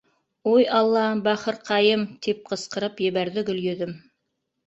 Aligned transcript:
—Уй 0.51 0.63
Алла, 0.77 1.03
бахырҡайым,— 1.27 2.07
тип 2.27 2.41
ҡысҡырып 2.53 3.05
ебәрҙе 3.09 3.47
Гөлйөҙөм. 3.51 3.93